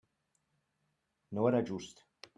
[1.39, 2.05] No era just.